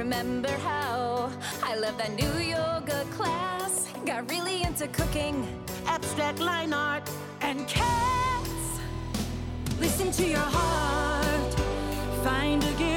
remember 0.00 0.50
how 0.64 1.30
I 1.62 1.76
loved 1.76 1.98
that 1.98 2.12
new 2.14 2.34
yoga 2.40 3.04
class. 3.16 3.86
Got 4.06 4.30
really 4.30 4.62
into 4.62 4.88
cooking, 4.88 5.36
abstract 5.86 6.38
line 6.38 6.72
art, 6.72 7.06
and 7.42 7.68
cats. 7.68 8.80
Listen 9.78 10.10
to 10.12 10.24
your 10.26 10.48
heart. 10.58 11.54
Find 12.24 12.64
a 12.64 12.72
gift 12.78 12.89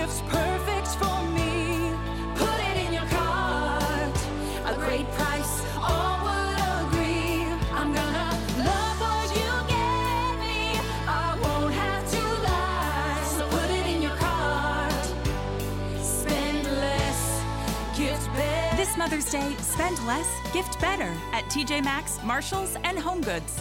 Mother's 19.03 19.29
Day, 19.29 19.53
spend 19.59 19.99
less, 20.07 20.29
gift 20.53 20.79
better 20.79 21.13
at 21.33 21.43
TJ 21.49 21.83
Maxx, 21.83 22.23
Marshalls, 22.23 22.77
and 22.85 22.97
HomeGoods. 22.97 23.59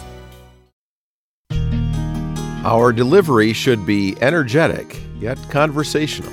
Our 2.63 2.93
delivery 2.93 3.51
should 3.51 3.85
be 3.85 4.15
energetic, 4.21 5.01
yet 5.19 5.37
conversational. 5.49 6.31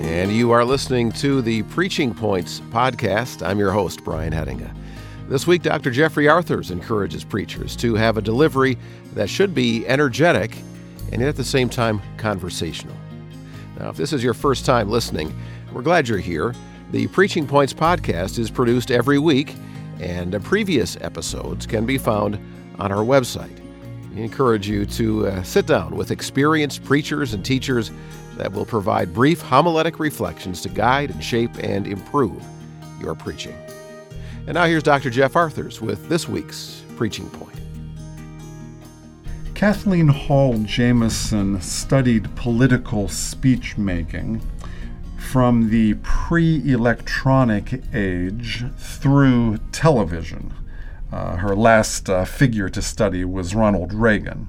And 0.00 0.32
you 0.32 0.50
are 0.50 0.64
listening 0.64 1.12
to 1.12 1.42
the 1.42 1.64
Preaching 1.64 2.14
Points 2.14 2.60
podcast. 2.70 3.46
I'm 3.46 3.58
your 3.58 3.72
host, 3.72 4.02
Brian 4.02 4.32
Hedinga. 4.32 4.74
This 5.28 5.46
week, 5.46 5.60
Dr. 5.60 5.90
Jeffrey 5.90 6.26
Arthurs 6.26 6.70
encourages 6.70 7.22
preachers 7.22 7.76
to 7.76 7.96
have 7.96 8.16
a 8.16 8.22
delivery 8.22 8.78
that 9.12 9.28
should 9.28 9.54
be 9.54 9.86
energetic 9.86 10.56
and 11.12 11.20
at 11.22 11.36
the 11.36 11.44
same 11.44 11.68
time 11.68 12.00
conversational. 12.16 12.96
Now, 13.82 13.90
if 13.90 13.96
this 13.96 14.12
is 14.12 14.22
your 14.22 14.32
first 14.32 14.64
time 14.64 14.88
listening, 14.88 15.34
we're 15.72 15.82
glad 15.82 16.06
you're 16.08 16.18
here. 16.18 16.54
The 16.92 17.08
Preaching 17.08 17.48
Points 17.48 17.72
podcast 17.74 18.38
is 18.38 18.48
produced 18.48 18.92
every 18.92 19.18
week 19.18 19.56
and 19.98 20.40
previous 20.44 20.96
episodes 21.00 21.66
can 21.66 21.84
be 21.84 21.98
found 21.98 22.38
on 22.78 22.92
our 22.92 23.04
website. 23.04 23.58
We 24.14 24.22
encourage 24.22 24.68
you 24.68 24.86
to 24.86 25.26
uh, 25.26 25.42
sit 25.42 25.66
down 25.66 25.96
with 25.96 26.12
experienced 26.12 26.84
preachers 26.84 27.34
and 27.34 27.44
teachers 27.44 27.90
that 28.36 28.52
will 28.52 28.66
provide 28.66 29.12
brief 29.12 29.42
homiletic 29.42 29.98
reflections 29.98 30.62
to 30.62 30.68
guide 30.68 31.10
and 31.10 31.22
shape 31.22 31.50
and 31.58 31.88
improve 31.88 32.40
your 33.00 33.16
preaching. 33.16 33.56
And 34.46 34.54
now 34.54 34.66
here's 34.66 34.84
Dr. 34.84 35.10
Jeff 35.10 35.34
Arthurs 35.34 35.80
with 35.80 36.08
this 36.08 36.28
week's 36.28 36.84
Preaching 36.96 37.28
Point. 37.30 37.61
Kathleen 39.54 40.08
Hall 40.08 40.58
Jamieson 40.58 41.60
studied 41.60 42.34
political 42.34 43.08
speech 43.08 43.76
making 43.76 44.40
from 45.16 45.70
the 45.70 45.94
pre 46.02 46.72
electronic 46.72 47.82
age 47.94 48.64
through 48.76 49.58
television. 49.70 50.52
Uh, 51.12 51.36
her 51.36 51.54
last 51.54 52.08
uh, 52.10 52.24
figure 52.24 52.68
to 52.70 52.82
study 52.82 53.24
was 53.24 53.54
Ronald 53.54 53.92
Reagan. 53.92 54.48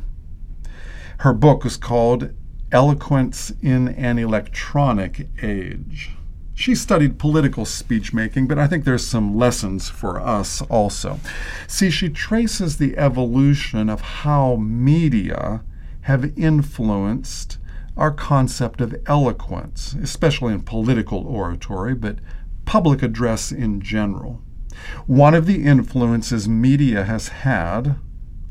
Her 1.20 1.34
book 1.34 1.66
is 1.66 1.78
called 1.78 2.31
Eloquence 2.72 3.52
in 3.62 3.90
an 3.90 4.18
Electronic 4.18 5.30
Age. 5.41 6.12
She 6.56 6.75
studied 6.75 7.18
political 7.18 7.66
speech 7.66 8.14
making, 8.14 8.47
but 8.47 8.59
I 8.59 8.68
think 8.68 8.86
there's 8.86 9.06
some 9.06 9.36
lessons 9.36 9.90
for 9.90 10.19
us 10.19 10.62
also. 10.64 11.19
See, 11.68 11.90
she 11.90 12.09
traces 12.09 12.78
the 12.78 12.96
evolution 12.97 13.90
of 13.90 14.02
how 14.02 14.56
media 14.58 15.64
have 16.02 16.38
influenced 16.38 17.58
our 17.97 18.12
concept 18.12 18.81
of 18.81 18.96
eloquence, 19.08 19.96
especially 20.02 20.53
in 20.53 20.62
political 20.62 21.25
oratory, 21.25 21.96
but 21.96 22.19
public 22.66 23.02
address 23.02 23.52
in 23.52 23.81
general. 23.81 24.41
One 25.06 25.34
of 25.34 25.46
the 25.46 25.64
influences 25.64 26.47
media 26.47 27.03
has 27.03 27.30
had 27.30 27.96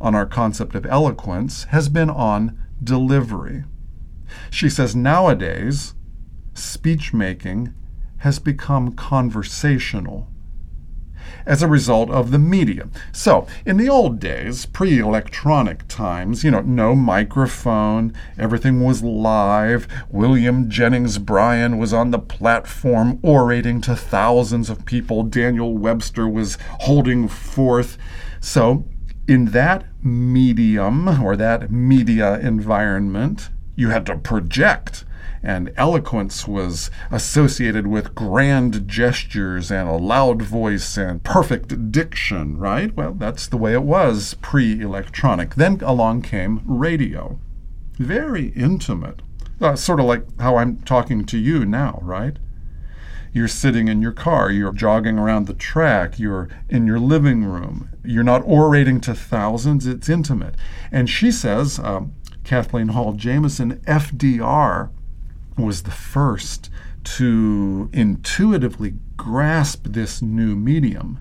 on 0.00 0.14
our 0.14 0.26
concept 0.26 0.74
of 0.74 0.86
eloquence 0.86 1.64
has 1.64 1.88
been 1.88 2.10
on 2.10 2.60
delivery. 2.82 3.64
She 4.50 4.68
says 4.68 4.96
nowadays, 4.96 5.94
speech 6.54 7.12
making 7.12 7.74
has 8.22 8.38
become 8.38 8.92
conversational 8.92 10.28
as 11.44 11.62
a 11.62 11.68
result 11.68 12.08
of 12.10 12.30
the 12.30 12.38
media. 12.38 12.88
So, 13.10 13.46
in 13.66 13.76
the 13.76 13.88
old 13.88 14.20
days, 14.20 14.66
pre 14.66 14.98
electronic 14.98 15.88
times, 15.88 16.44
you 16.44 16.50
know, 16.50 16.60
no 16.60 16.94
microphone, 16.94 18.14
everything 18.38 18.82
was 18.82 19.02
live. 19.02 19.88
William 20.08 20.70
Jennings 20.70 21.18
Bryan 21.18 21.78
was 21.78 21.92
on 21.92 22.12
the 22.12 22.18
platform 22.18 23.18
orating 23.22 23.80
to 23.82 23.96
thousands 23.96 24.70
of 24.70 24.86
people. 24.86 25.24
Daniel 25.24 25.76
Webster 25.76 26.28
was 26.28 26.58
holding 26.80 27.26
forth. 27.26 27.98
So, 28.40 28.84
in 29.26 29.46
that 29.46 29.84
medium 30.04 31.22
or 31.22 31.36
that 31.36 31.70
media 31.70 32.38
environment, 32.38 33.50
you 33.74 33.88
had 33.88 34.06
to 34.06 34.16
project 34.16 35.04
and 35.42 35.72
eloquence 35.76 36.46
was 36.46 36.90
associated 37.10 37.86
with 37.86 38.14
grand 38.14 38.86
gestures 38.86 39.70
and 39.70 39.88
a 39.88 39.94
loud 39.94 40.42
voice 40.42 40.96
and 40.96 41.22
perfect 41.22 41.90
diction, 41.90 42.56
right? 42.58 42.94
Well, 42.94 43.14
that's 43.14 43.46
the 43.46 43.56
way 43.56 43.72
it 43.72 43.82
was 43.82 44.34
pre 44.40 44.80
electronic. 44.80 45.56
Then 45.56 45.80
along 45.82 46.22
came 46.22 46.62
radio. 46.64 47.38
Very 47.98 48.48
intimate. 48.48 49.22
Uh, 49.60 49.76
sort 49.76 50.00
of 50.00 50.06
like 50.06 50.24
how 50.40 50.56
I'm 50.56 50.78
talking 50.78 51.24
to 51.26 51.38
you 51.38 51.64
now, 51.64 51.98
right? 52.02 52.36
You're 53.32 53.48
sitting 53.48 53.88
in 53.88 54.02
your 54.02 54.12
car, 54.12 54.50
you're 54.50 54.72
jogging 54.72 55.18
around 55.18 55.46
the 55.46 55.54
track, 55.54 56.18
you're 56.18 56.48
in 56.68 56.86
your 56.86 56.98
living 56.98 57.44
room. 57.44 57.88
You're 58.04 58.24
not 58.24 58.42
orating 58.42 59.00
to 59.02 59.14
thousands, 59.14 59.86
it's 59.86 60.08
intimate. 60.08 60.54
And 60.90 61.08
she 61.08 61.32
says, 61.32 61.78
um, 61.78 62.12
Kathleen 62.44 62.88
Hall 62.88 63.12
Jamieson, 63.12 63.76
FDR 63.86 64.90
was 65.56 65.82
the 65.82 65.90
first 65.90 66.70
to 67.04 67.90
intuitively 67.92 68.94
grasp 69.16 69.86
this 69.88 70.22
new 70.22 70.54
medium, 70.54 71.20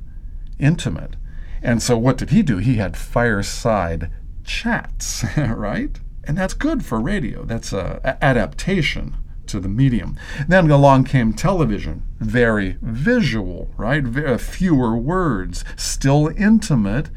intimate. 0.60 1.16
And 1.62 1.82
so, 1.82 1.98
what 1.98 2.18
did 2.18 2.30
he 2.32 2.42
do? 2.42 2.58
He 2.58 2.76
had 2.76 2.98
fireside 2.98 4.12
chats, 4.44 5.24
right? 5.38 6.00
And 6.24 6.38
that's 6.38 6.54
good 6.54 6.84
for 6.86 7.00
radio. 7.00 7.44
That's 7.44 7.74
a 7.74 8.18
adaptation 8.22 9.16
to 9.48 9.60
the 9.60 9.70
medium. 9.70 10.18
Then 10.48 10.70
along 10.72 11.06
came 11.06 11.34
television, 11.34 12.04
very 12.20 12.78
visual, 12.82 13.72
right? 13.78 14.04
Very, 14.04 14.34
uh, 14.34 14.38
fewer 14.38 14.96
words, 14.96 15.66
still 15.76 16.32
intimate, 16.38 17.10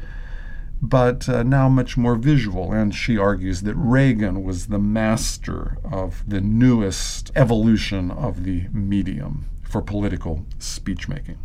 but 0.89 1.27
uh, 1.27 1.43
now 1.43 1.69
much 1.69 1.97
more 1.97 2.15
visual. 2.15 2.71
And 2.71 2.93
she 2.93 3.17
argues 3.17 3.61
that 3.61 3.75
Reagan 3.75 4.43
was 4.43 4.67
the 4.67 4.79
master 4.79 5.77
of 5.83 6.23
the 6.27 6.41
newest 6.41 7.31
evolution 7.35 8.11
of 8.11 8.43
the 8.43 8.67
medium 8.71 9.45
for 9.63 9.81
political 9.81 10.45
speech 10.59 11.07
making. 11.07 11.37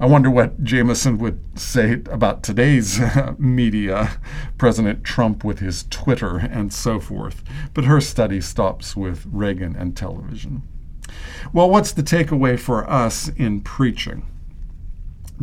I 0.00 0.06
wonder 0.06 0.30
what 0.30 0.62
Jamieson 0.62 1.18
would 1.18 1.40
say 1.58 1.94
about 2.10 2.42
today's 2.42 3.00
media, 3.38 4.12
President 4.56 5.02
Trump 5.02 5.42
with 5.42 5.58
his 5.58 5.84
Twitter 5.90 6.38
and 6.38 6.72
so 6.72 7.00
forth. 7.00 7.42
But 7.74 7.84
her 7.84 8.00
study 8.00 8.40
stops 8.40 8.96
with 8.96 9.26
Reagan 9.26 9.74
and 9.74 9.96
television. 9.96 10.62
Well, 11.52 11.68
what's 11.68 11.92
the 11.92 12.02
takeaway 12.02 12.58
for 12.58 12.88
us 12.88 13.28
in 13.28 13.60
preaching? 13.62 14.24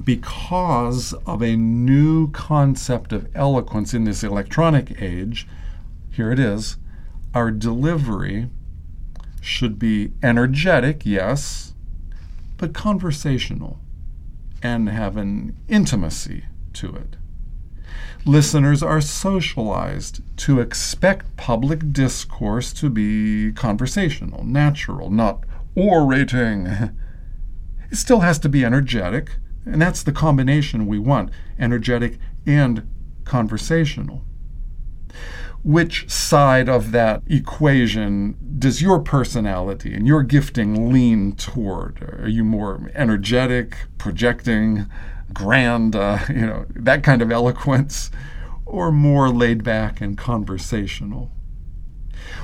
Because 0.04 1.14
of 1.26 1.42
a 1.42 1.56
new 1.56 2.30
concept 2.32 3.14
of 3.14 3.28
eloquence 3.36 3.94
in 3.94 4.04
this 4.04 4.24
electronic 4.24 5.02
age, 5.02 5.48
here 6.12 6.32
it 6.32 6.40
is, 6.40 6.78
our 7.34 7.52
delivery 7.52 8.50
should 9.42 9.78
be 9.78 10.12
energetic, 10.24 11.06
yes, 11.06 11.74
but 12.58 12.74
conversational 12.74 13.80
and 14.62 14.90
have 14.90 15.18
an 15.18 15.56
intimacy 15.68 16.46
to 16.74 16.96
it. 16.96 17.16
Listeners 18.26 18.82
are 18.82 19.02
socialized 19.02 20.22
to 20.38 20.60
expect 20.60 21.38
public 21.38 21.94
discourse 21.94 22.74
to 22.74 22.90
be 22.90 23.52
conversational, 23.54 24.44
natural, 24.44 25.10
not 25.10 25.44
orating. 25.76 26.96
It 27.92 27.98
still 27.98 28.22
has 28.22 28.40
to 28.40 28.50
be 28.50 28.66
energetic, 28.66 29.38
and 29.66 29.82
that's 29.82 30.04
the 30.04 30.12
combination 30.12 30.86
we 30.86 31.00
want 31.00 31.32
energetic 31.60 32.18
and 32.46 32.88
conversational. 33.24 34.24
Which 35.64 36.08
side 36.10 36.70
of 36.70 36.92
that 36.92 37.24
equation 37.26 38.38
does 38.60 38.84
your 38.84 39.00
personality 39.00 39.96
and 39.96 40.06
your 40.06 40.22
gifting 40.22 40.94
lean 40.94 41.32
toward? 41.36 42.04
Are 42.22 42.30
you 42.30 42.44
more 42.44 42.92
energetic, 42.94 43.76
projecting, 43.98 44.86
grand, 45.34 45.96
uh, 45.96 46.20
you 46.30 46.46
know, 46.46 46.66
that 46.76 47.04
kind 47.04 47.24
of 47.24 47.32
eloquence, 47.32 48.12
or 48.66 48.92
more 48.92 49.30
laid 49.30 49.64
back 49.64 50.02
and 50.02 50.16
conversational? 50.16 51.32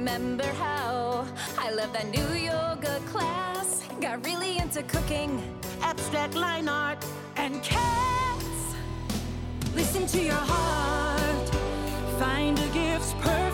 Remember 0.00 0.46
how 0.54 1.26
I 1.58 1.70
love 1.72 1.92
that 1.92 2.08
new 2.08 2.32
yoga 2.32 2.98
class? 3.04 3.86
Got 4.00 4.24
really 4.24 4.56
into 4.56 4.82
cooking. 4.84 5.30
Abstract 5.82 6.34
line 6.34 6.70
art. 6.70 7.04
And 7.36 7.62
cats, 7.62 8.74
listen 9.74 10.06
to 10.06 10.22
your 10.22 10.42
heart. 10.52 11.48
Find 12.18 12.58
a 12.58 12.68
gift's 12.68 13.12
perfect 13.20 13.49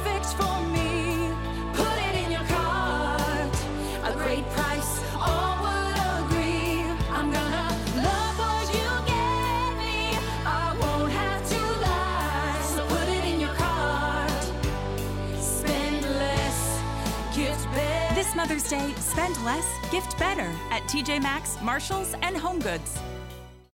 better. 18.71 18.87
Day, 18.87 18.95
spend 19.01 19.45
less, 19.45 19.67
gift 19.91 20.19
better 20.19 20.51
at 20.71 20.83
TJ 20.85 21.23
Maxx, 21.23 21.61
Marshalls, 21.63 22.15
and 22.23 22.37
Home 22.37 22.59
Goods. 22.59 22.99